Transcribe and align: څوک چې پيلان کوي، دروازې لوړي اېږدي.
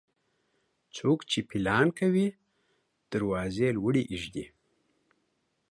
څوک 0.95 1.19
چې 1.29 1.39
پيلان 1.49 1.87
کوي، 1.99 2.27
دروازې 3.11 3.67
لوړي 3.77 4.03
اېږدي. 4.11 4.45